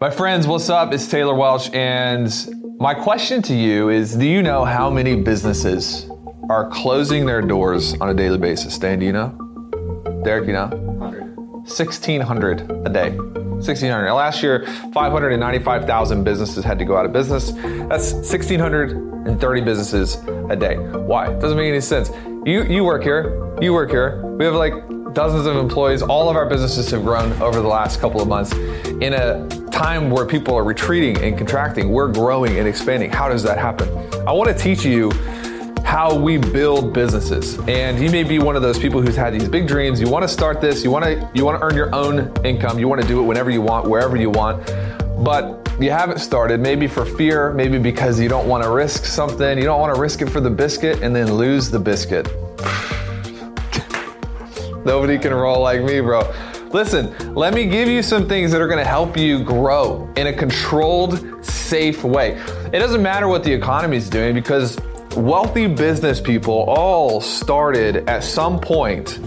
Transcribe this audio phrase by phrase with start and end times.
[0.00, 0.92] My friends, what's up?
[0.92, 2.32] It's Taylor Welch, and
[2.78, 6.08] my question to you is Do you know how many businesses
[6.48, 8.78] are closing their doors on a daily basis?
[8.78, 9.30] Dan, do you know?
[10.22, 10.68] Derek, you know?
[10.68, 13.10] 1,600 a day.
[13.10, 14.12] 1,600.
[14.12, 17.50] Last year, 595,000 businesses had to go out of business.
[17.88, 20.14] That's 1,630 businesses
[20.48, 20.76] a day.
[20.76, 21.26] Why?
[21.40, 22.12] Doesn't make any sense.
[22.46, 23.58] You you work here.
[23.60, 24.24] You work here.
[24.38, 24.74] We have like
[25.12, 26.02] dozens of employees.
[26.02, 28.52] All of our businesses have grown over the last couple of months.
[28.52, 33.10] In a time where people are retreating and contracting, we're growing and expanding.
[33.10, 33.88] How does that happen?
[34.26, 35.10] I want to teach you
[35.88, 37.58] how we build businesses.
[37.60, 40.00] And you may be one of those people who's had these big dreams.
[40.00, 42.78] You want to start this, you want to you want to earn your own income,
[42.78, 44.66] you want to do it whenever you want, wherever you want.
[45.24, 49.56] But you haven't started, maybe for fear, maybe because you don't want to risk something,
[49.56, 52.26] you don't want to risk it for the biscuit and then lose the biscuit.
[54.84, 56.20] Nobody can roll like me, bro.
[56.70, 60.32] Listen, let me give you some things that are gonna help you grow in a
[60.32, 62.32] controlled, safe way.
[62.72, 64.78] It doesn't matter what the economy is doing because
[65.16, 69.18] wealthy business people all started at some point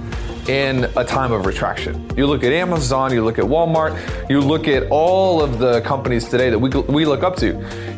[0.48, 2.08] in a time of retraction.
[2.16, 6.30] You look at Amazon, you look at Walmart, you look at all of the companies
[6.30, 7.48] today that we, we look up to.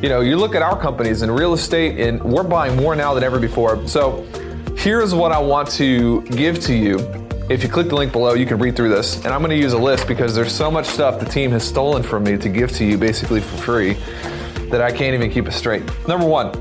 [0.01, 3.13] You know, you look at our companies in real estate, and we're buying more now
[3.13, 3.85] than ever before.
[3.87, 4.25] So,
[4.77, 7.22] here's what I want to give to you.
[7.53, 9.17] If you click the link below, you can read through this.
[9.17, 11.63] And I'm going to use a list because there's so much stuff the team has
[11.63, 13.93] stolen from me to give to you basically for free
[14.71, 15.83] that I can't even keep it straight.
[16.07, 16.51] Number one,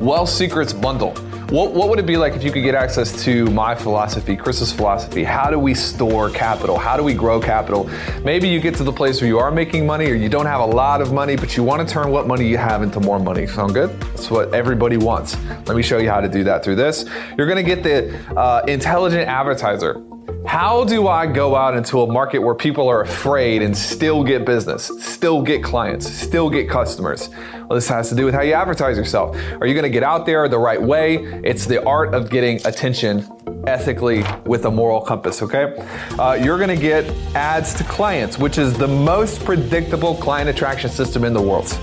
[0.00, 1.14] Wealth Secrets Bundle.
[1.50, 4.72] What, what would it be like if you could get access to my philosophy, Chris's
[4.72, 5.22] philosophy?
[5.22, 6.78] How do we store capital?
[6.78, 7.88] How do we grow capital?
[8.22, 10.60] Maybe you get to the place where you are making money or you don't have
[10.60, 13.18] a lot of money, but you want to turn what money you have into more
[13.18, 13.46] money.
[13.46, 13.90] Sound good?
[14.00, 15.36] That's what everybody wants.
[15.66, 17.04] Let me show you how to do that through this.
[17.36, 20.02] You're going to get the uh, intelligent advertiser.
[20.46, 24.44] How do I go out into a market where people are afraid and still get
[24.44, 27.28] business, still get clients, still get customers?
[27.54, 29.36] Well, this has to do with how you advertise yourself.
[29.60, 31.16] Are you going to get out there the right way?
[31.42, 33.28] It's the art of getting attention
[33.66, 35.74] ethically with a moral compass, okay?
[36.18, 40.90] Uh, you're going to get ads to clients, which is the most predictable client attraction
[40.90, 41.76] system in the world.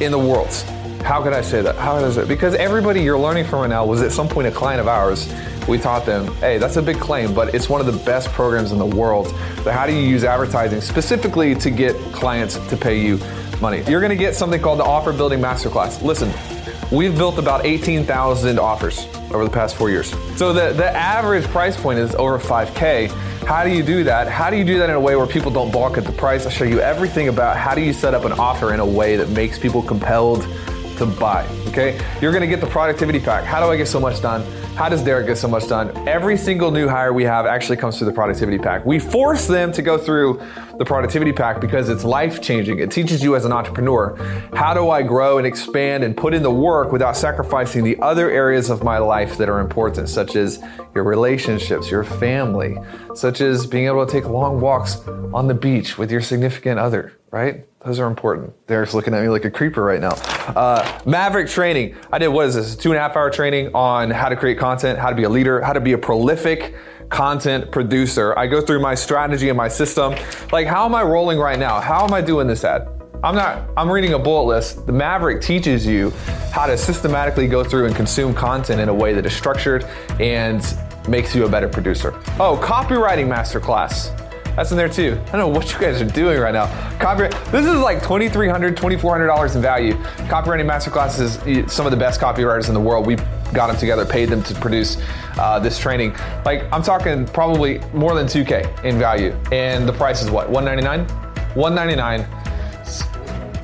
[0.00, 0.50] In the world.
[1.06, 1.76] How can I say that?
[1.76, 2.26] How is it?
[2.26, 5.32] Because everybody you're learning from right now was at some point a client of ours
[5.68, 8.72] we taught them, hey, that's a big claim, but it's one of the best programs
[8.72, 9.28] in the world.
[9.62, 13.20] So how do you use advertising specifically to get clients to pay you
[13.60, 13.84] money?
[13.86, 16.02] You're gonna get something called the Offer Building Masterclass.
[16.02, 16.32] Listen,
[16.90, 20.10] we've built about 18,000 offers over the past four years.
[20.36, 23.10] So the, the average price point is over 5K.
[23.46, 24.26] How do you do that?
[24.26, 26.46] How do you do that in a way where people don't balk at the price?
[26.46, 29.14] I'll show you everything about how do you set up an offer in a way
[29.14, 30.44] that makes people compelled
[30.98, 31.46] to buy.
[31.68, 32.00] Okay?
[32.20, 33.44] You're gonna get the productivity pack.
[33.44, 34.42] How do I get so much done?
[34.76, 36.06] How does Derek get so much done?
[36.06, 38.84] Every single new hire we have actually comes through the productivity pack.
[38.84, 40.42] We force them to go through
[40.76, 42.80] the productivity pack because it's life changing.
[42.80, 44.14] It teaches you as an entrepreneur
[44.54, 48.30] how do I grow and expand and put in the work without sacrificing the other
[48.30, 50.62] areas of my life that are important, such as
[50.94, 52.76] your relationships, your family,
[53.14, 55.00] such as being able to take long walks
[55.32, 57.66] on the beach with your significant other, right?
[57.84, 58.54] Those are important.
[58.66, 60.14] Derek's looking at me like a creeper right now.
[60.56, 61.94] Uh, Maverick training.
[62.10, 62.74] I did, what is this?
[62.74, 65.28] Two and a half hour training on how to create content, how to be a
[65.28, 66.74] leader, how to be a prolific
[67.10, 68.36] content producer.
[68.38, 70.14] I go through my strategy and my system.
[70.50, 71.78] Like, how am I rolling right now?
[71.78, 72.88] How am I doing this ad?
[73.22, 74.86] I'm not, I'm reading a bullet list.
[74.86, 76.10] The Maverick teaches you
[76.52, 79.84] how to systematically go through and consume content in a way that is structured
[80.18, 80.64] and
[81.06, 82.14] makes you a better producer.
[82.40, 84.25] Oh, copywriting masterclass.
[84.56, 85.20] That's in there too.
[85.26, 86.66] I don't know what you guys are doing right now.
[86.98, 87.32] Copyright.
[87.52, 89.92] This is like $2,300, $2,400 in value.
[90.28, 93.06] Copywriting masterclass is some of the best copywriters in the world.
[93.06, 93.16] We
[93.52, 94.96] got them together, paid them to produce
[95.38, 96.16] uh, this training.
[96.44, 99.36] Like I'm talking probably more than 2K in value.
[99.52, 100.48] And the price is what?
[100.48, 101.06] 199
[101.54, 102.26] 199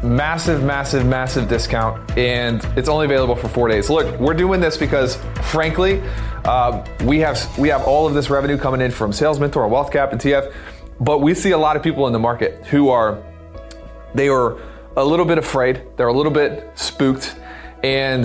[0.03, 3.89] massive, massive, massive discount, and it's only available for four days.
[3.89, 6.03] Look, we're doing this because, frankly,
[6.45, 9.93] uh, we have we have all of this revenue coming in from Sales Mentor, Wealth
[9.93, 10.53] Cap, and TF.
[11.01, 13.23] But we see a lot of people in the market who are,
[14.15, 14.59] they are
[14.97, 17.35] a little bit afraid, they're a little bit spooked,
[17.83, 18.25] and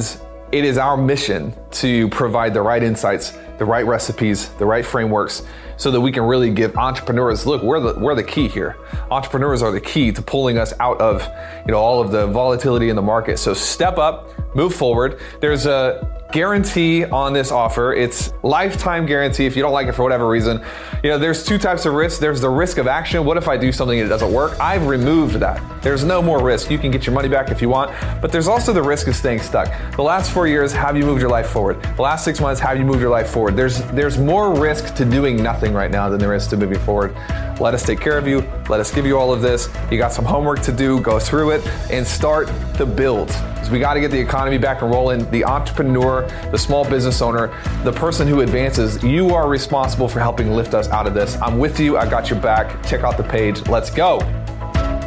[0.52, 5.44] it is our mission to provide the right insights, the right recipes, the right frameworks
[5.78, 8.76] so that we can really give entrepreneurs look we're the we're the key here.
[9.12, 11.22] Entrepreneurs are the key to pulling us out of
[11.66, 13.38] you know all of the volatility in the market.
[13.40, 15.20] So step up move forward.
[15.40, 17.94] There's a guarantee on this offer.
[17.94, 20.62] It's lifetime guarantee if you don't like it for whatever reason.
[21.04, 22.20] You know, there's two types of risks.
[22.20, 23.24] There's the risk of action.
[23.24, 24.60] What if I do something that doesn't work?
[24.60, 25.82] I've removed that.
[25.82, 26.70] There's no more risk.
[26.70, 27.92] You can get your money back if you want,
[28.22, 29.72] but there's also the risk of staying stuck.
[29.96, 31.82] The last four years, have you moved your life forward?
[31.96, 33.56] The last six months, have you moved your life forward?
[33.56, 37.16] There's there's more risk to doing nothing right now than there is to moving forward.
[37.60, 38.40] Let us take care of you.
[38.70, 39.70] Let us give you all of this.
[39.90, 41.00] You got some homework to do.
[41.02, 43.32] Go through it and start the build.
[43.68, 45.30] Because we got to get the economy back and rolling.
[45.30, 47.48] The entrepreneur, the small business owner,
[47.84, 51.36] the person who advances, you are responsible for helping lift us out of this.
[51.42, 51.98] I'm with you.
[51.98, 52.82] I got your back.
[52.88, 53.68] Check out the page.
[53.68, 54.22] Let's go.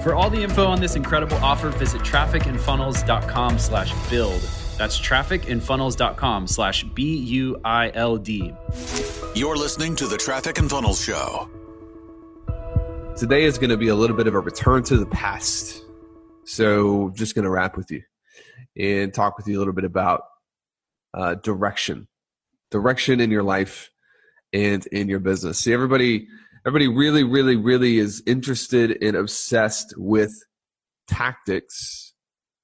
[0.03, 4.43] For all the info on this incredible offer, visit trafficandfunnels.com slash build.
[4.77, 8.53] That's trafficandfunnels.com slash B U I L D.
[9.35, 11.49] You're listening to the Traffic and Funnels Show.
[13.17, 15.87] Today is going to be a little bit of a return to the past.
[16.45, 18.03] So, just going to wrap with you
[18.77, 20.23] and talk with you a little bit about
[21.15, 22.09] uh, direction,
[22.71, 23.91] direction in your life
[24.53, 25.59] and in your business.
[25.59, 26.27] See, everybody
[26.67, 30.33] everybody really, really, really is interested and obsessed with
[31.09, 32.13] tactics.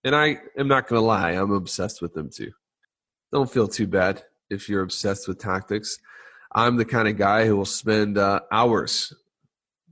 [0.05, 2.53] And I am not going to lie, I'm obsessed with them too.
[3.33, 5.99] Don't feel too bad if you're obsessed with tactics.
[6.55, 9.13] I'm the kind of guy who will spend uh, hours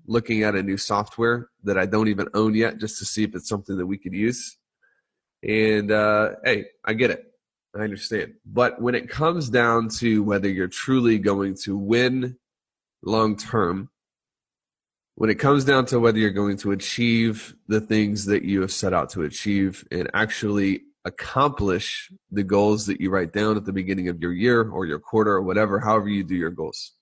[0.06, 3.35] looking at a new software that I don't even own yet just to see if
[3.35, 4.56] it's something that we could use.
[5.46, 7.25] And uh, hey, I get it.
[7.76, 8.35] I understand.
[8.46, 12.37] But when it comes down to whether you're truly going to win
[13.02, 13.91] long term,
[15.17, 18.73] when it comes down to whether you're going to achieve the things that you have
[18.73, 23.73] set out to achieve and actually accomplish the goals that you write down at the
[23.73, 26.93] beginning of your year or your quarter or whatever, however you do your goals,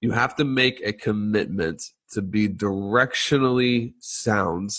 [0.00, 1.82] you have to make a commitment
[2.12, 4.70] to be directionally sound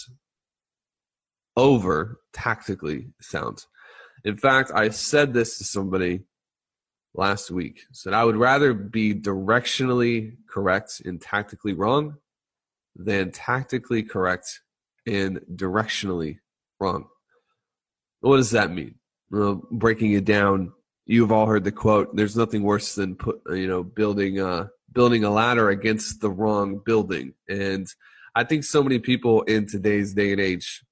[1.58, 3.66] over tactically sound.
[4.26, 6.22] In fact, I said this to somebody
[7.14, 7.82] last week.
[7.92, 12.18] Said I would rather be directionally correct and tactically wrong
[12.96, 14.62] than tactically correct
[15.08, 16.40] and directionally
[16.80, 17.08] wrong.
[18.22, 18.96] What does that mean?
[19.32, 20.74] Well, breaking it down,
[21.06, 24.70] you've all heard the quote: "There's nothing worse than put uh, you know building a
[24.92, 27.88] building a ladder against the wrong building." And
[28.36, 30.84] I think so many people in today's day and age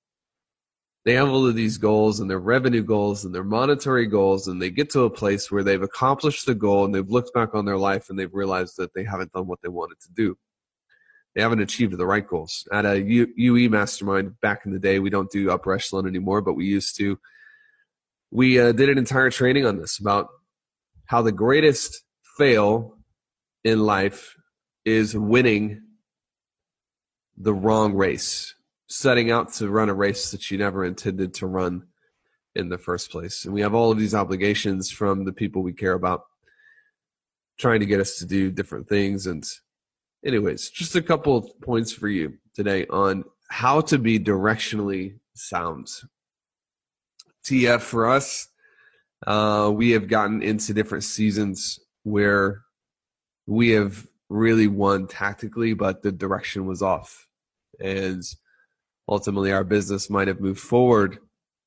[1.07, 4.61] they have all of these goals and their revenue goals and their monetary goals and
[4.61, 7.65] they get to a place where they've accomplished the goal and they've looked back on
[7.65, 10.37] their life and they've realized that they haven't done what they wanted to do
[11.37, 12.67] they haven't achieved the right goals.
[12.73, 16.55] At a UE mastermind back in the day, we don't do upper echelon anymore, but
[16.55, 17.19] we used to.
[18.31, 20.29] We uh, did an entire training on this about
[21.05, 22.01] how the greatest
[22.39, 22.97] fail
[23.63, 24.35] in life
[24.83, 25.83] is winning
[27.37, 28.55] the wrong race,
[28.87, 31.83] setting out to run a race that you never intended to run
[32.55, 33.45] in the first place.
[33.45, 36.23] And we have all of these obligations from the people we care about
[37.59, 39.47] trying to get us to do different things and
[40.25, 45.87] anyways, just a couple of points for you today on how to be directionally sound.
[47.45, 48.49] TF for us,
[49.25, 52.61] uh, we have gotten into different seasons where
[53.45, 57.27] we have really won tactically, but the direction was off.
[57.79, 58.23] And
[59.07, 61.19] ultimately, our business might have moved forward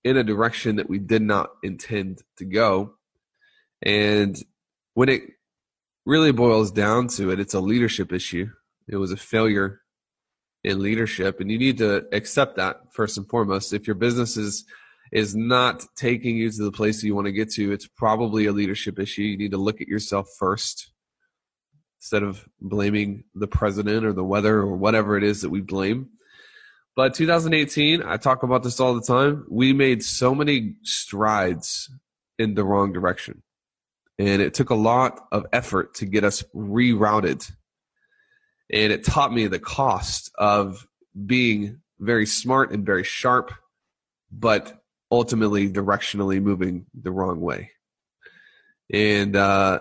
[0.05, 2.95] in a direction that we did not intend to go.
[3.83, 4.37] And
[4.95, 5.23] when it
[6.07, 8.51] really boils down to it, it's a leadership issue.
[8.89, 9.81] It was a failure
[10.65, 13.73] in leadership, and you need to accept that first and foremost.
[13.73, 14.65] If your business is
[15.13, 18.53] is not taking you to the place you want to get to, it's probably a
[18.53, 19.23] leadership issue.
[19.23, 20.93] You need to look at yourself first
[22.01, 26.11] instead of blaming the president or the weather or whatever it is that we blame.
[26.97, 29.47] But 2018, I talk about this all the time.
[29.49, 31.91] We made so many strides
[32.39, 33.43] in the wrong direction.
[34.19, 37.51] And it took a lot of effort to get us rerouted.
[38.73, 40.87] And it taught me the cost of
[41.27, 43.53] being very smart and very sharp,
[44.31, 47.71] but ultimately directionally moving the wrong way.
[48.93, 49.81] And uh,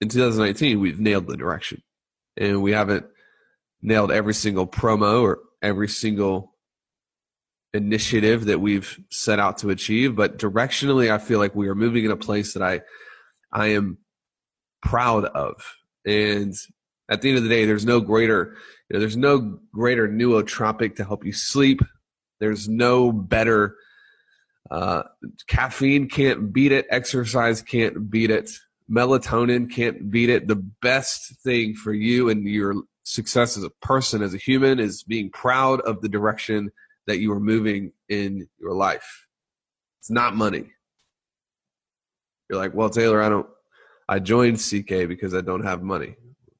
[0.00, 1.82] in 2019, we've nailed the direction.
[2.36, 3.06] And we haven't
[3.84, 6.54] nailed every single promo or every single
[7.74, 10.16] initiative that we've set out to achieve.
[10.16, 12.80] But directionally i feel like we are moving in a place that i
[13.52, 13.98] i am
[14.82, 15.54] proud of.
[16.06, 16.54] And
[17.10, 18.56] at the end of the day there's no greater
[18.88, 21.80] you know there's no greater nootropic to help you sleep.
[22.40, 23.76] There's no better
[24.70, 25.02] uh,
[25.46, 26.86] caffeine can't beat it.
[26.90, 28.50] Exercise can't beat it.
[28.90, 30.48] Melatonin can't beat it.
[30.48, 35.02] The best thing for you and your success as a person as a human is
[35.02, 36.70] being proud of the direction
[37.06, 39.26] that you are moving in your life.
[40.00, 40.70] It's not money.
[42.48, 43.46] You're like, well, Taylor, I don't,
[44.08, 46.16] I joined CK because I don't have money.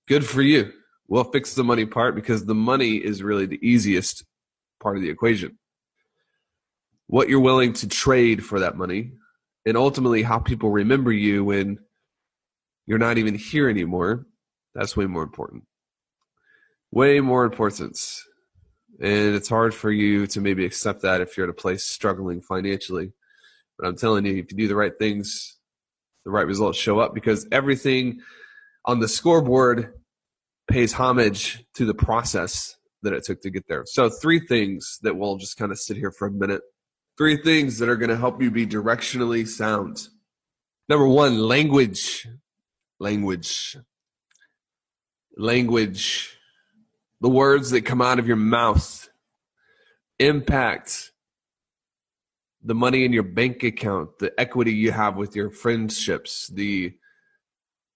[0.07, 0.73] Good for you.
[1.09, 4.25] We'll fix the money part because the money is really the easiest
[4.81, 5.59] part of the equation.
[7.07, 9.13] What you're willing to trade for that money,
[9.67, 11.79] and ultimately how people remember you when
[12.87, 14.27] you're not even here anymore,
[14.75, 15.65] that's way more important.
[16.95, 18.25] Way more importance.
[19.01, 22.41] And it's hard for you to maybe accept that if you're at a place struggling
[22.41, 23.13] financially.
[23.77, 25.57] But I'm telling you, if you do the right things,
[26.25, 28.21] the right results show up because everything
[28.85, 29.95] on the scoreboard
[30.71, 33.83] pays homage to the process that it took to get there.
[33.87, 36.63] So, three things that we'll just kind of sit here for a minute.
[37.19, 40.07] Three things that are going to help you be directionally sound.
[40.89, 42.29] Number one, language.
[43.01, 43.79] Language.
[45.37, 46.39] Language.
[47.25, 49.09] The words that come out of your mouth
[50.19, 51.11] impact
[52.63, 56.93] the money in your bank account, the equity you have with your friendships, the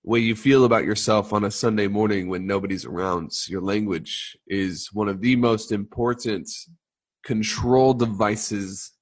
[0.03, 3.31] way you feel about yourself on a Sunday morning when nobody's around.
[3.49, 6.49] Your language is one of the most important
[7.23, 8.93] control devices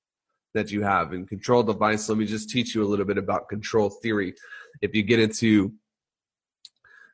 [0.55, 1.13] that you have.
[1.13, 4.35] And control device, let me just teach you a little bit about control theory.
[4.83, 5.73] If you get into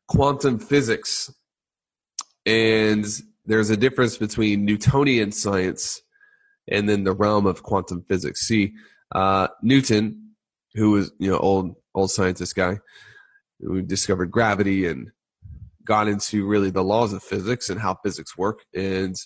[0.09, 1.31] quantum physics,
[2.47, 3.05] and
[3.45, 6.01] there's a difference between Newtonian science
[6.69, 8.47] and then the realm of quantum physics.
[8.47, 8.75] See,
[9.13, 10.35] uh, Newton,
[10.75, 12.79] who was you know old old scientist guy,
[13.61, 15.11] who discovered gravity and
[15.85, 19.17] got into really the laws of physics and how physics work, and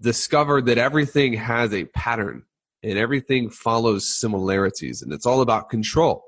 [0.00, 2.42] discovered that everything has a pattern
[2.82, 6.24] and everything follows similarities, and it's all about control,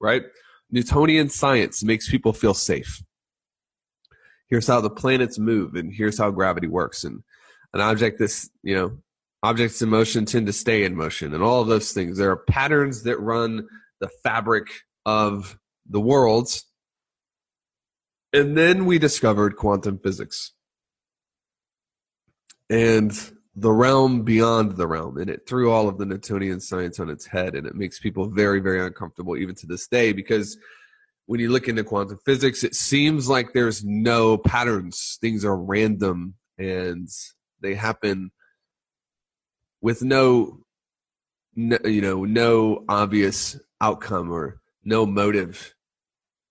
[0.00, 0.22] right?
[0.70, 3.02] Newtonian science makes people feel safe.
[4.50, 7.22] Here's how the planets move, and here's how gravity works, and
[7.72, 8.98] an object that's you know
[9.42, 12.18] objects in motion tend to stay in motion and all those things.
[12.18, 13.66] There are patterns that run
[14.00, 14.66] the fabric
[15.06, 16.64] of the worlds.
[18.32, 20.52] And then we discovered quantum physics
[22.68, 23.12] and
[23.56, 27.26] the realm beyond the realm and it threw all of the newtonian science on its
[27.26, 30.56] head and it makes people very very uncomfortable even to this day because
[31.30, 35.16] when you look into quantum physics it seems like there's no patterns.
[35.20, 37.08] Things are random and
[37.60, 38.32] they happen
[39.80, 40.58] with no,
[41.54, 45.72] no you know no obvious outcome or no motive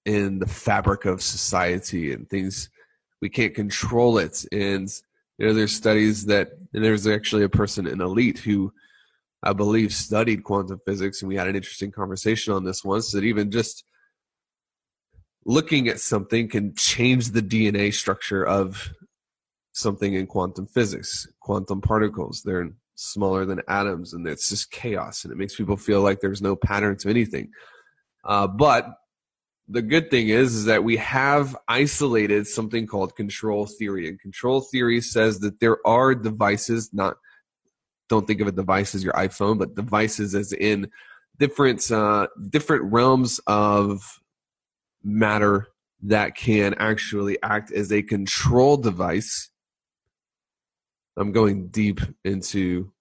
[0.05, 2.69] in the fabric of society and things.
[3.21, 4.45] We can't control it.
[4.53, 4.89] And
[5.37, 8.71] you know there's studies that and there's actually a person in elite who
[9.41, 13.23] i believe studied quantum physics and we had an interesting conversation on this once that
[13.23, 13.85] even just
[15.45, 18.91] looking at something can change the dna structure of
[19.79, 21.27] something in quantum physics.
[21.39, 26.01] Quantum particles they're smaller than atoms and it's just chaos and it makes people feel
[26.01, 27.49] like there's no pattern to anything.
[28.25, 28.87] Uh, but
[29.69, 34.61] the good thing is, is that we have isolated something called control theory and control
[34.61, 37.15] theory says that there are devices not
[38.09, 40.89] don't think of a device as your iphone but devices as in
[41.37, 44.18] different uh, different realms of
[45.03, 45.67] matter
[46.03, 49.49] that can actually act as a control device
[51.19, 52.93] I'm going deep into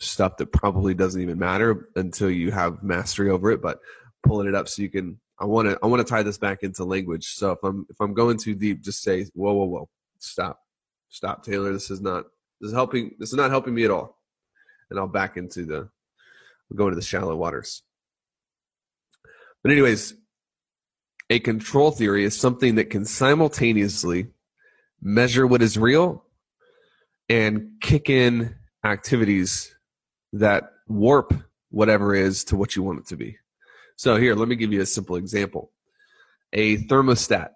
[0.00, 3.78] stuff that probably doesn't even matter until you have mastery over it, but
[4.24, 6.62] pulling it up so you can I want to I want to tie this back
[6.62, 7.26] into language.
[7.26, 9.88] So if I'm if I'm going too deep, just say whoa whoa whoa
[10.18, 10.60] stop
[11.10, 11.72] stop Taylor.
[11.72, 12.24] This is not
[12.60, 14.18] this is helping this is not helping me at all.
[14.90, 15.88] And I'll back into the
[16.68, 17.82] we'll go into the shallow waters.
[19.62, 20.14] But anyways,
[21.30, 24.26] a control theory is something that can simultaneously
[25.00, 26.24] measure what is real
[27.28, 29.74] and kick in activities
[30.32, 31.32] that warp
[31.70, 33.36] whatever is to what you want it to be.
[33.96, 35.70] So here, let me give you a simple example.
[36.52, 37.50] A thermostat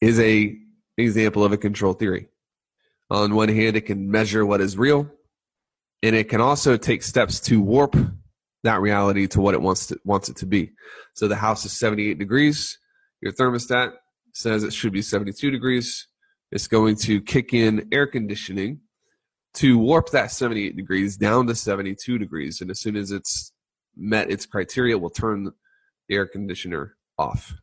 [0.00, 0.56] is a
[0.96, 2.28] example of a control theory.
[3.10, 5.10] On one hand, it can measure what is real,
[6.02, 7.96] and it can also take steps to warp
[8.62, 10.72] that reality to what it wants to wants it to be.
[11.14, 12.78] So the house is 78 degrees.
[13.20, 13.92] Your thermostat
[14.32, 16.06] says it should be 72 degrees.
[16.52, 18.80] It's going to kick in air conditioning
[19.54, 22.60] to warp that 78 degrees down to 72 degrees.
[22.60, 23.52] And as soon as it's
[23.96, 25.52] met its criteria, we'll turn the
[26.14, 27.54] air conditioner off.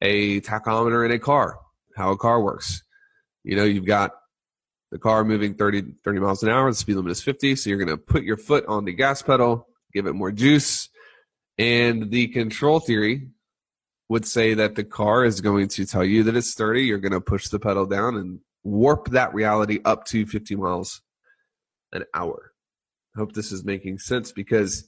[0.00, 1.58] A tachometer in a car,
[1.96, 2.82] how a car works.
[3.44, 4.12] You know, you've got
[4.90, 7.56] the car moving 30, 30 miles an hour, the speed limit is 50.
[7.56, 10.88] So you're going to put your foot on the gas pedal, give it more juice.
[11.58, 13.28] And the control theory
[14.08, 16.84] would say that the car is going to tell you that it's 30.
[16.84, 21.00] You're going to push the pedal down and warp that reality up to 50 miles
[21.92, 22.52] an hour.
[23.14, 24.86] I hope this is making sense because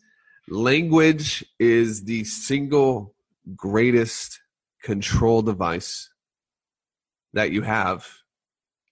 [0.49, 3.15] language is the single
[3.57, 4.41] greatest
[4.83, 6.11] control device
[7.33, 8.07] that you have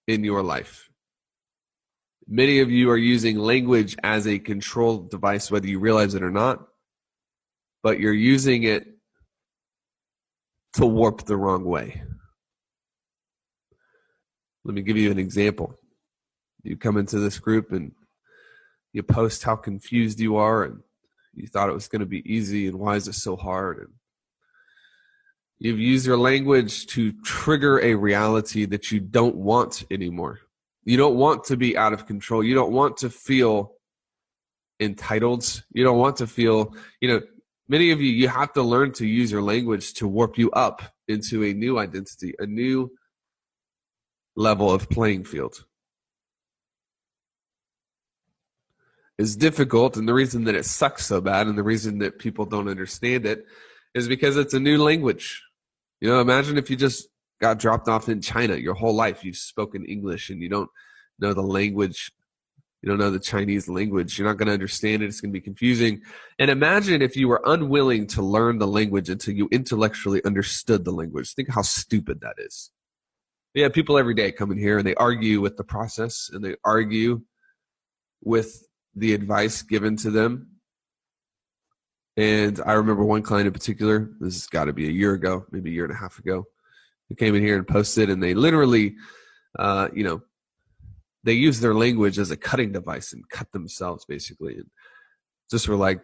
[0.07, 0.89] in your life.
[2.27, 6.31] Many of you are using language as a control device, whether you realize it or
[6.31, 6.65] not,
[7.81, 8.87] but you're using it
[10.73, 12.01] to warp the wrong way.
[14.63, 15.77] Let me give you an example.
[16.63, 17.91] You come into this group and
[18.93, 20.79] you post how confused you are and
[21.33, 23.89] you thought it was going to be easy and why is it so hard and
[25.57, 30.39] you've used your language to trigger a reality that you don't want anymore
[30.85, 32.43] you don't want to be out of control.
[32.43, 33.73] You don't want to feel
[34.79, 35.63] entitled.
[35.71, 37.21] You don't want to feel you know
[37.67, 40.81] many of you you have to learn to use your language to warp you up
[41.07, 42.91] into a new identity a new
[44.35, 45.65] level of playing field.
[49.19, 52.45] Is difficult and the reason that it sucks so bad and the reason that people
[52.45, 53.45] don't understand it
[53.93, 55.43] is because it's a new language.
[56.01, 57.07] You know imagine if you just
[57.43, 59.23] got dropped off in china your whole life.
[59.23, 60.69] You've spoken english and you don't
[61.19, 62.11] know the language
[62.83, 64.19] you don't know the chinese language.
[64.19, 65.05] You're not going to understand it.
[65.05, 66.01] It's going to be confusing.
[66.37, 70.91] And imagine if you were unwilling to learn the language until you intellectually understood the
[70.91, 71.33] language.
[71.33, 72.71] Think how stupid that is.
[73.53, 76.55] Yeah people every day come in here and they argue with the process and they
[76.65, 77.21] argue
[78.21, 80.47] with the advice given to them.
[82.17, 85.45] And I remember one client in particular, this has got to be a year ago,
[85.51, 86.45] maybe a year and a half ago,
[87.13, 88.95] who came in here and posted, and they literally,
[89.59, 90.21] uh, you know,
[91.23, 94.55] they use their language as a cutting device and cut themselves basically.
[94.55, 94.65] And
[95.49, 96.01] just were like,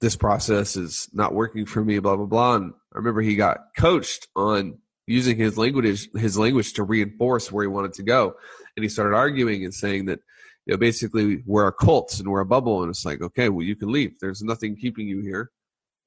[0.00, 2.56] this process is not working for me, blah, blah, blah.
[2.56, 7.64] And I remember he got coached on using his language, his language to reinforce where
[7.64, 8.34] he wanted to go.
[8.76, 10.20] And he started arguing and saying that
[10.66, 12.82] you know, basically we're a cult and we're a bubble.
[12.82, 14.18] And it's like, okay, well, you can leave.
[14.20, 15.50] There's nothing keeping you here.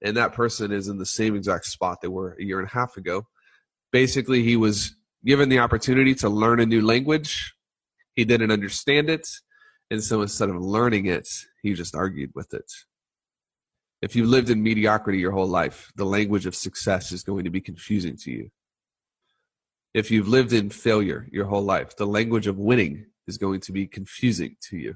[0.03, 2.71] And that person is in the same exact spot they were a year and a
[2.71, 3.25] half ago.
[3.91, 7.53] Basically, he was given the opportunity to learn a new language.
[8.15, 9.27] He didn't understand it.
[9.89, 11.27] And so instead of learning it,
[11.61, 12.69] he just argued with it.
[14.01, 17.49] If you lived in mediocrity your whole life, the language of success is going to
[17.49, 18.49] be confusing to you.
[19.93, 23.71] If you've lived in failure your whole life, the language of winning is going to
[23.71, 24.95] be confusing to you.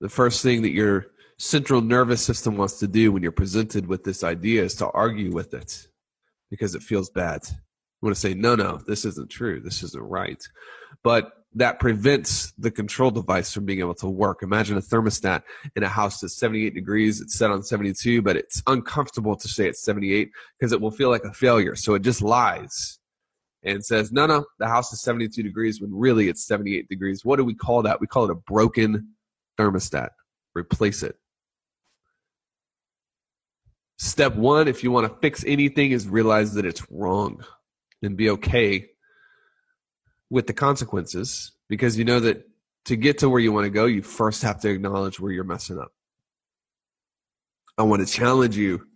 [0.00, 1.06] The first thing that your
[1.38, 5.32] central nervous system wants to do when you're presented with this idea is to argue
[5.32, 5.88] with it
[6.50, 7.40] because it feels bad.
[7.48, 9.60] You want to say, no, no, this isn't true.
[9.60, 10.42] This isn't right.
[11.02, 14.42] But that prevents the control device from being able to work.
[14.42, 15.42] Imagine a thermostat
[15.76, 17.20] in a house that's 78 degrees.
[17.20, 21.10] It's set on 72, but it's uncomfortable to say it's 78 because it will feel
[21.10, 21.76] like a failure.
[21.76, 22.98] So it just lies
[23.62, 27.24] and says, no, no, the house is 72 degrees when really it's 78 degrees.
[27.24, 28.00] What do we call that?
[28.00, 29.14] We call it a broken
[29.58, 30.10] thermostat.
[30.54, 31.16] Replace it.
[33.96, 37.44] Step one, if you want to fix anything, is realize that it's wrong
[38.02, 38.86] and be okay
[40.30, 42.44] with the consequences because you know that
[42.86, 45.44] to get to where you want to go, you first have to acknowledge where you're
[45.44, 45.92] messing up.
[47.78, 48.86] I want to challenge you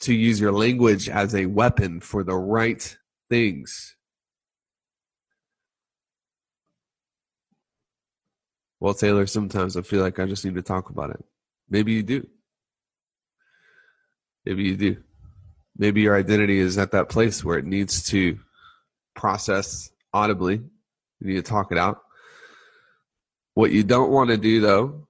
[0.00, 2.96] to use your language as a weapon for the right
[3.28, 3.96] things.
[8.80, 11.22] Well, Taylor, sometimes I feel like I just need to talk about it.
[11.68, 12.26] Maybe you do.
[14.44, 14.96] Maybe you do.
[15.76, 18.38] Maybe your identity is at that place where it needs to
[19.14, 20.54] process audibly.
[20.54, 21.98] You need to talk it out.
[23.54, 25.06] What you don't want to do, though,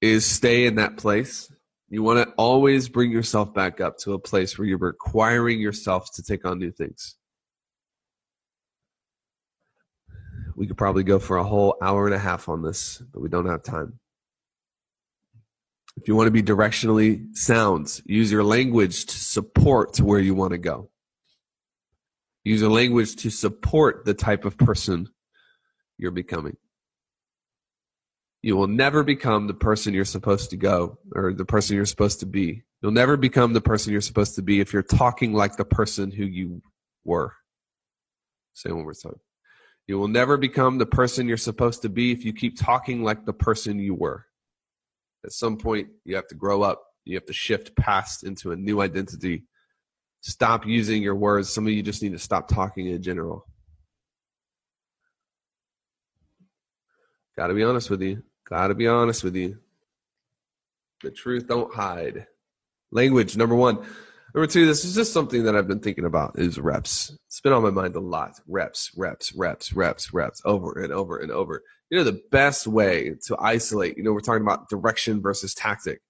[0.00, 1.52] is stay in that place
[1.92, 6.10] you want to always bring yourself back up to a place where you're requiring yourself
[6.14, 7.16] to take on new things.
[10.56, 13.28] We could probably go for a whole hour and a half on this, but we
[13.28, 13.98] don't have time.
[15.96, 20.52] If you want to be directionally sound, use your language to support where you want
[20.52, 20.90] to go.
[22.44, 25.08] Use a language to support the type of person
[25.98, 26.56] you're becoming.
[28.42, 32.20] You will never become the person you're supposed to go or the person you're supposed
[32.20, 32.64] to be.
[32.80, 36.10] You'll never become the person you're supposed to be if you're talking like the person
[36.10, 36.62] who you
[37.04, 37.34] were.
[38.54, 39.20] Say one more time.
[39.86, 43.24] You will never become the person you're supposed to be if you keep talking like
[43.24, 44.26] the person you were.
[45.24, 46.82] At some point, you have to grow up.
[47.04, 49.44] You have to shift past into a new identity.
[50.20, 51.48] Stop using your words.
[51.48, 53.46] Some of you just need to stop talking in general.
[57.36, 58.22] Got to be honest with you.
[58.52, 59.58] Gotta be honest with you.
[61.02, 62.26] The truth don't hide.
[62.90, 63.78] Language, number one.
[64.34, 67.14] Number two, this is just something that I've been thinking about is reps.
[67.26, 68.40] It's been on my mind a lot.
[68.48, 71.62] Reps, reps, reps, reps, reps, over and over and over.
[71.90, 76.00] You know, the best way to isolate, you know, we're talking about direction versus tactic.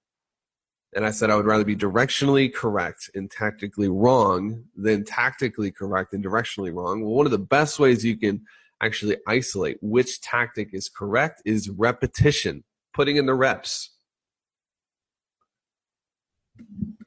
[0.94, 6.12] And I said I would rather be directionally correct and tactically wrong than tactically correct
[6.12, 7.02] and directionally wrong.
[7.02, 8.42] Well, one of the best ways you can
[8.80, 12.62] actually isolate which tactic is correct is repetition,
[12.94, 13.90] putting in the reps.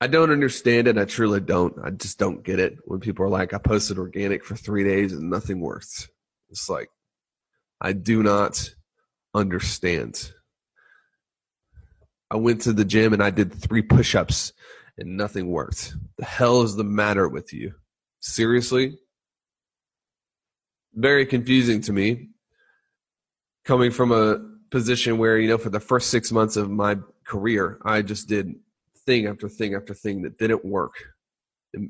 [0.01, 0.97] I don't understand it.
[0.97, 1.75] I truly don't.
[1.83, 5.13] I just don't get it when people are like, I posted organic for three days
[5.13, 6.09] and nothing worked.
[6.49, 6.89] It's like,
[7.79, 8.69] I do not
[9.33, 10.31] understand.
[12.29, 14.53] I went to the gym and I did three push ups
[14.97, 15.93] and nothing worked.
[16.17, 17.73] The hell is the matter with you?
[18.19, 18.97] Seriously?
[20.93, 22.29] Very confusing to me.
[23.65, 24.39] Coming from a
[24.71, 28.55] position where, you know, for the first six months of my career, I just did
[29.05, 30.93] thing after thing after thing that didn't work.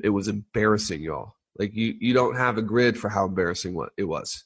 [0.03, 1.33] It was embarrassing, y'all.
[1.57, 4.43] Like you, you don't have a grid for how embarrassing it was.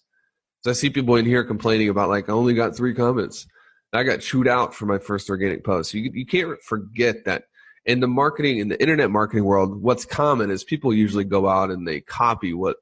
[0.63, 3.47] So I see people in here complaining about like I only got three comments.
[3.93, 5.93] I got chewed out for my first organic post.
[5.93, 7.43] You you can't forget that
[7.86, 11.71] in the marketing in the internet marketing world, what's common is people usually go out
[11.71, 12.77] and they copy what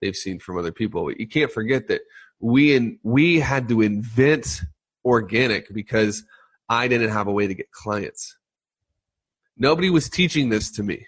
[0.00, 1.10] they've seen from other people.
[1.10, 2.02] You can't forget that
[2.40, 4.60] we in, we had to invent
[5.04, 6.24] organic because
[6.68, 8.36] I didn't have a way to get clients.
[9.60, 11.06] Nobody was teaching this to me.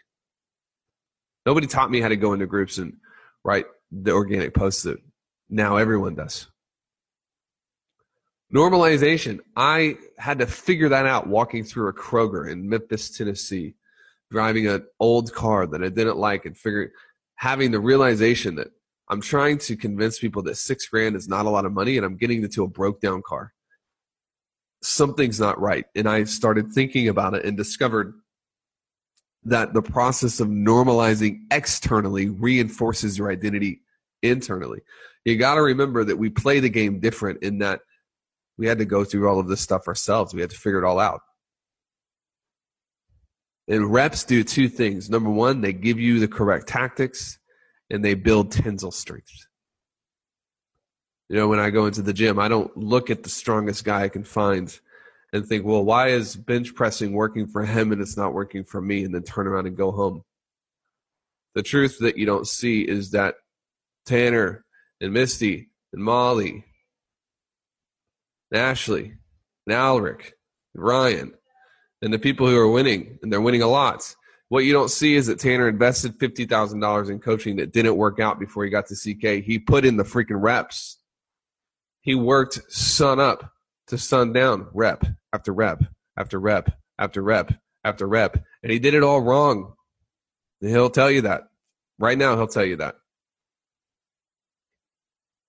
[1.47, 2.99] Nobody taught me how to go into groups and
[3.45, 4.99] write the organic posts that
[5.49, 6.47] now everyone does.
[8.55, 9.41] Normalization.
[9.57, 13.75] I had to figure that out walking through a Kroger in Memphis, Tennessee,
[14.31, 16.91] driving an old car that I didn't like and figuring,
[17.37, 18.69] having the realization that
[19.09, 22.05] I'm trying to convince people that six grand is not a lot of money and
[22.05, 23.55] I'm getting into a broke down car.
[24.83, 25.87] Something's not right.
[25.95, 28.13] And I started thinking about it and discovered
[29.45, 33.81] that the process of normalizing externally reinforces your identity
[34.23, 34.81] internally.
[35.25, 37.81] You got to remember that we play the game different in that
[38.57, 40.35] we had to go through all of this stuff ourselves.
[40.35, 41.21] We had to figure it all out.
[43.69, 45.09] And reps do two things.
[45.09, 47.39] Number one, they give you the correct tactics
[47.91, 49.47] and they build tensile strength.
[51.29, 54.03] You know, when I go into the gym, I don't look at the strongest guy
[54.03, 54.77] I can find
[55.33, 58.81] and think, well, why is bench pressing working for him and it's not working for
[58.81, 59.05] me?
[59.05, 60.23] And then turn around and go home.
[61.55, 63.37] The truth that you don't see is that
[64.07, 64.65] Tanner
[65.01, 66.65] and Misty and Molly
[68.51, 69.15] and Ashley
[69.67, 70.33] and Alric
[70.75, 71.35] and Ryan
[72.03, 74.15] and the people who are winning, and they're winning a lot.
[74.49, 78.41] What you don't see is that Tanner invested $50,000 in coaching that didn't work out
[78.41, 79.45] before he got to CK.
[79.45, 80.99] He put in the freaking reps.
[82.03, 83.52] He worked sun up
[83.93, 85.83] to sun down, rep after rep
[86.17, 87.53] after rep after rep
[87.85, 88.45] after rep.
[88.63, 89.75] And he did it all wrong.
[90.61, 91.43] He'll tell you that.
[91.99, 92.97] Right now, he'll tell you that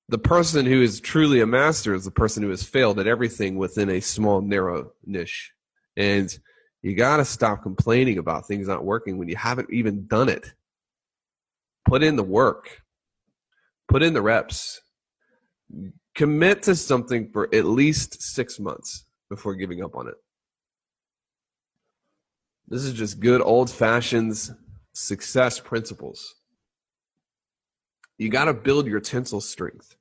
[0.09, 3.55] the person who is truly a master is the person who has failed at everything
[3.55, 5.51] within a small narrow niche
[5.95, 6.37] and
[6.83, 10.53] you got to stop complaining about things not working when you haven't even done it
[11.87, 12.81] put in the work
[13.87, 14.82] put in the reps
[16.15, 20.15] commit to something for at least six months before giving up on it
[22.67, 24.51] this is just good old fashioned
[24.93, 26.35] success principles
[28.17, 29.95] you got to build your tensile strength.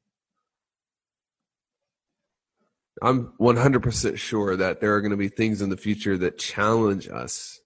[3.02, 7.08] I'm 100% sure that there are going to be things in the future that challenge
[7.08, 7.58] us.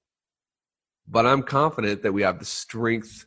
[1.08, 3.26] But I'm confident that we have the strength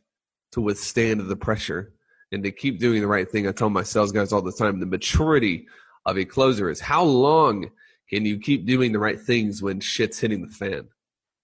[0.53, 1.93] to withstand the pressure
[2.31, 3.47] and to keep doing the right thing.
[3.47, 5.67] I tell my sales guys all the time the maturity
[6.05, 7.69] of a closer is how long
[8.09, 10.87] can you keep doing the right things when shit's hitting the fan?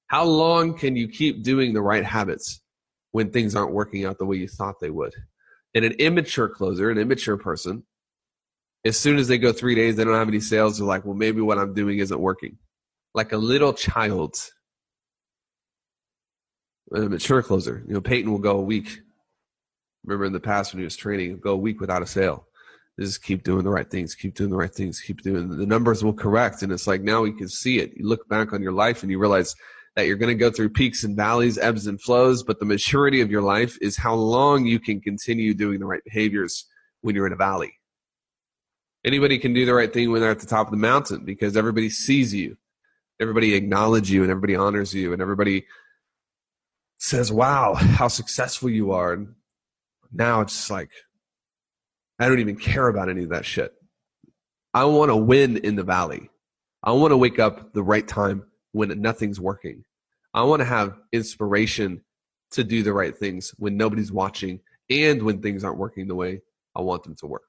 [0.07, 2.61] How long can you keep doing the right habits
[3.11, 5.13] when things aren't working out the way you thought they would?
[5.73, 7.83] And an immature closer, an immature person,
[8.85, 10.77] as soon as they go three days, they don't have any sales.
[10.77, 12.57] They're like, well, maybe what I'm doing isn't working.
[13.15, 14.35] Like a little child.
[16.93, 17.83] A mature closer.
[17.87, 19.01] You know, Peyton will go a week.
[20.05, 22.47] Remember in the past when he was training, go a week without a sale.
[22.99, 26.03] Just keep doing the right things, keep doing the right things, keep doing the numbers
[26.03, 26.61] will correct.
[26.61, 27.91] And it's like now we can see it.
[27.95, 29.53] You look back on your life and you realize
[29.95, 33.21] that you're going to go through peaks and valleys, ebbs and flows, but the maturity
[33.21, 36.65] of your life is how long you can continue doing the right behaviors
[37.01, 37.73] when you're in a valley.
[39.05, 41.55] Anybody can do the right thing when they're at the top of the mountain because
[41.55, 42.57] everybody sees you,
[43.19, 45.65] everybody acknowledges you, and everybody honors you, and everybody
[46.97, 49.35] says, "Wow, how successful you are." And
[50.11, 50.91] now it's like
[52.19, 53.73] I don't even care about any of that shit.
[54.73, 56.29] I want to win in the valley.
[56.83, 59.83] I want to wake up the right time when nothing's working.
[60.33, 62.01] I want to have inspiration
[62.51, 66.41] to do the right things when nobody's watching and when things aren't working the way
[66.75, 67.47] I want them to work.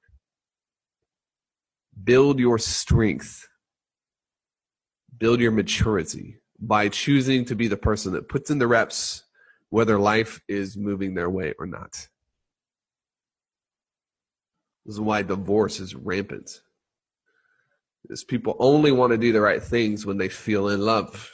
[2.03, 3.47] Build your strength,
[5.17, 9.23] build your maturity by choosing to be the person that puts in the reps,
[9.69, 12.07] whether life is moving their way or not.
[14.87, 16.61] This is why divorce is rampant.
[18.09, 21.29] Is people only want to do the right things when they feel in love.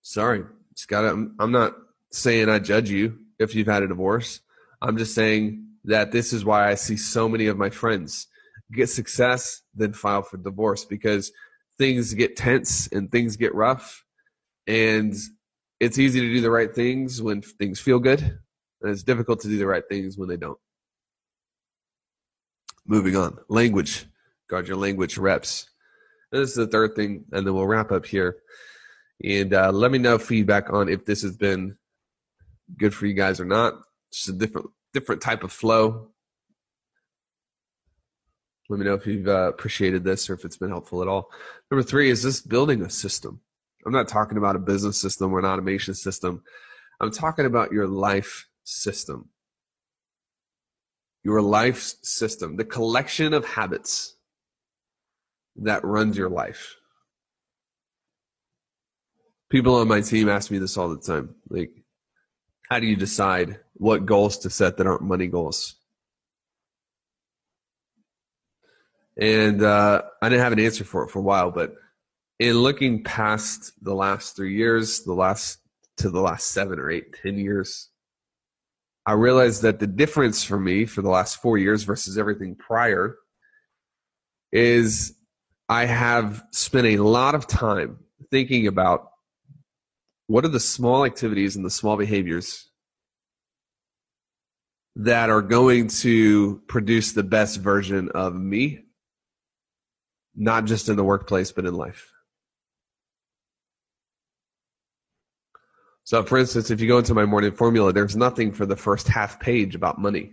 [0.00, 0.42] Sorry,
[0.74, 1.04] Scott.
[1.04, 1.74] I'm, I'm not
[2.10, 4.40] saying I judge you if you've had a divorce.
[4.80, 8.26] I'm just saying that this is why I see so many of my friends
[8.72, 11.30] get success, then file for divorce because
[11.76, 14.02] things get tense and things get rough.
[14.66, 15.14] And
[15.78, 19.48] it's easy to do the right things when things feel good, and it's difficult to
[19.48, 20.58] do the right things when they don't.
[22.86, 23.38] Moving on.
[23.48, 24.06] Language.
[24.48, 25.70] Guard your language reps.
[26.30, 28.38] This is the third thing, and then we'll wrap up here.
[29.22, 31.76] And uh, let me know feedback on if this has been
[32.76, 33.74] good for you guys or not.
[34.12, 36.08] Just a different different type of flow.
[38.68, 41.30] Let me know if you've uh, appreciated this or if it's been helpful at all.
[41.70, 43.40] Number three is this building a system.
[43.84, 46.42] I'm not talking about a business system or an automation system.
[47.00, 49.28] I'm talking about your life system.
[51.24, 54.14] Your life system, the collection of habits
[55.56, 56.76] that runs your life.
[59.50, 61.34] People on my team ask me this all the time.
[61.48, 61.70] Like,
[62.68, 65.76] how do you decide what goals to set that aren't money goals?
[69.16, 71.74] And uh, I didn't have an answer for it for a while, but
[72.40, 75.58] in looking past the last three years, the last
[75.98, 77.90] to the last seven or eight, ten years,
[79.06, 83.16] I realized that the difference for me for the last four years versus everything prior
[84.50, 85.14] is
[85.68, 87.98] I have spent a lot of time
[88.30, 89.10] thinking about
[90.26, 92.70] what are the small activities and the small behaviors
[94.96, 98.84] that are going to produce the best version of me,
[100.34, 102.13] not just in the workplace, but in life.
[106.04, 109.08] So, for instance, if you go into my morning formula, there's nothing for the first
[109.08, 110.32] half page about money.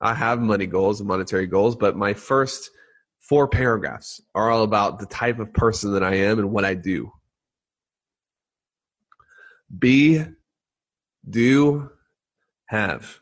[0.00, 2.70] I have money goals and monetary goals, but my first
[3.20, 6.74] four paragraphs are all about the type of person that I am and what I
[6.74, 7.12] do.
[9.76, 10.24] Be,
[11.28, 11.90] do,
[12.66, 13.20] have.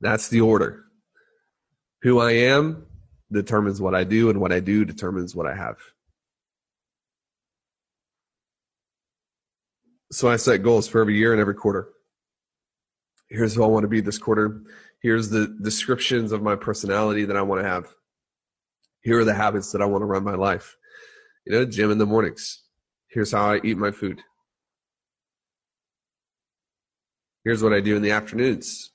[0.00, 0.84] That's the order.
[2.02, 2.86] Who I am
[3.32, 5.78] determines what I do, and what I do determines what I have.
[10.14, 11.88] So I set goals for every year and every quarter.
[13.28, 14.62] Here's who I want to be this quarter.
[15.02, 17.92] Here's the descriptions of my personality that I want to have.
[19.00, 20.76] Here are the habits that I want to run my life.
[21.44, 22.62] You know, gym in the mornings.
[23.08, 24.22] Here's how I eat my food.
[27.42, 28.92] Here's what I do in the afternoons.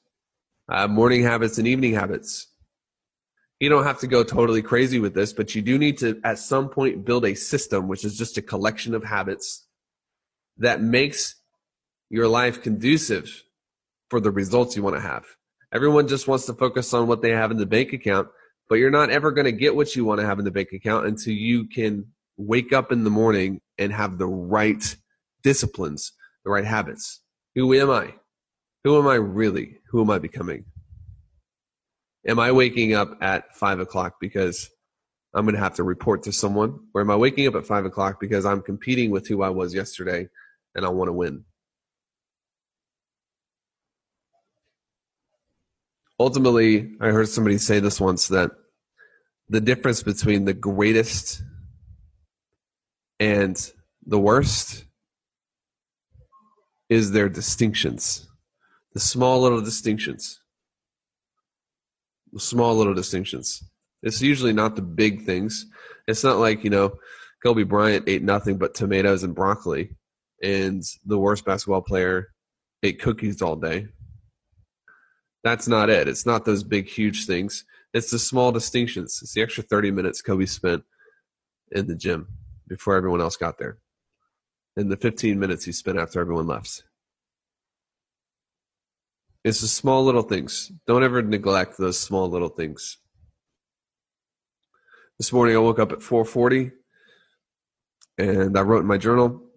[0.87, 2.47] Morning habits and evening habits.
[3.59, 6.39] You don't have to go totally crazy with this, but you do need to, at
[6.39, 9.65] some point, build a system, which is just a collection of habits
[10.59, 11.35] that makes
[12.09, 13.43] your life conducive
[14.09, 15.25] for the results you want to have.
[15.71, 18.27] Everyone just wants to focus on what they have in the bank account,
[18.67, 20.69] but you're not ever going to get what you want to have in the bank
[20.73, 22.05] account until you can
[22.37, 24.95] wake up in the morning and have the right
[25.43, 26.11] disciplines,
[26.43, 27.21] the right habits.
[27.55, 28.15] Who am I?
[28.83, 29.77] Who am I really?
[29.91, 30.65] Who am I becoming?
[32.27, 34.69] Am I waking up at five o'clock because
[35.33, 36.79] I'm going to have to report to someone?
[36.93, 39.73] Or am I waking up at five o'clock because I'm competing with who I was
[39.73, 40.27] yesterday
[40.75, 41.45] and I want to win.
[46.19, 48.51] Ultimately, I heard somebody say this once that
[49.47, 51.41] the difference between the greatest
[53.19, 53.71] and
[54.05, 54.85] the worst
[56.89, 58.27] is their distinctions.
[58.93, 60.41] The small little distinctions.
[62.33, 63.63] The small little distinctions.
[64.03, 65.65] It's usually not the big things.
[66.07, 66.93] It's not like, you know,
[67.43, 69.95] Kobe Bryant ate nothing but tomatoes and broccoli
[70.41, 72.27] and the worst basketball player
[72.83, 73.87] ate cookies all day.
[75.43, 76.07] That's not it.
[76.07, 77.65] It's not those big, huge things.
[77.93, 79.19] It's the small distinctions.
[79.21, 80.83] It's the extra 30 minutes Kobe spent
[81.71, 82.27] in the gym
[82.67, 83.77] before everyone else got there,
[84.75, 86.83] and the 15 minutes he spent after everyone left.
[89.43, 90.71] It's the small little things.
[90.85, 92.97] Don't ever neglect those small little things.
[95.17, 96.71] This morning I woke up at 4:40
[98.17, 99.48] and I wrote in my journal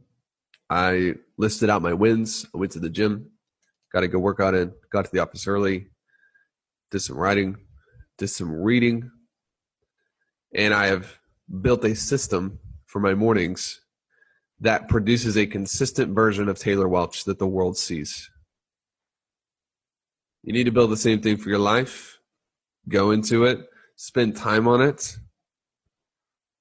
[0.72, 2.46] I listed out my wins.
[2.54, 3.30] I went to the gym,
[3.92, 5.88] got a good workout in, got to the office early,
[6.90, 7.58] did some writing,
[8.16, 9.10] did some reading,
[10.54, 11.18] and I have
[11.60, 13.82] built a system for my mornings
[14.60, 18.30] that produces a consistent version of Taylor Welch that the world sees.
[20.42, 22.18] You need to build the same thing for your life.
[22.88, 23.58] Go into it,
[23.96, 25.18] spend time on it.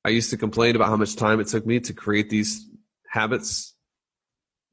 [0.04, 2.68] I used to complain about how much time it took me to create these
[3.08, 3.76] habits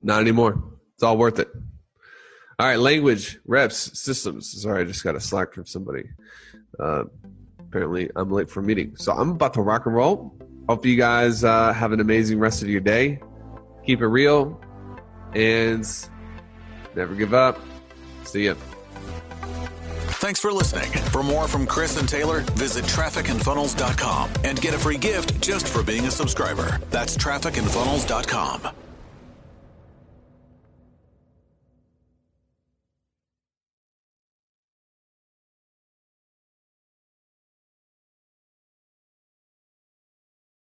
[0.02, 0.62] not anymore.
[0.94, 1.48] It's all worth it.
[2.58, 4.62] All right, language, reps, systems.
[4.62, 6.04] Sorry, I just got a slack from somebody.
[6.78, 7.04] Uh,
[7.60, 8.96] apparently, I'm late for a meeting.
[8.96, 10.36] So I'm about to rock and roll.
[10.68, 13.20] Hope you guys uh, have an amazing rest of your day.
[13.86, 14.60] Keep it real
[15.34, 15.86] and
[16.94, 17.60] never give up.
[18.24, 18.54] See ya.
[20.20, 20.90] Thanks for listening.
[20.90, 25.84] For more from Chris and Taylor, visit trafficandfunnels.com and get a free gift just for
[25.84, 26.80] being a subscriber.
[26.90, 28.87] That's trafficandfunnels.com.